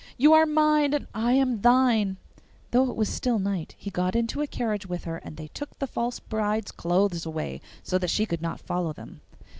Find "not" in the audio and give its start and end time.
8.41-8.59